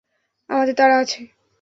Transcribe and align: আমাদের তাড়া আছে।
আমাদের 0.49 0.75
তাড়া 0.75 0.95
আছে। 0.97 1.19